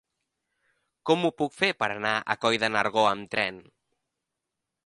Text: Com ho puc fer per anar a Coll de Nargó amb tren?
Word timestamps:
Com 1.09 1.27
ho 1.27 1.31
puc 1.43 1.53
fer 1.59 1.69
per 1.83 1.91
anar 1.97 2.15
a 2.35 2.39
Coll 2.47 2.57
de 2.65 2.73
Nargó 2.77 3.07
amb 3.13 3.33
tren? 3.37 3.61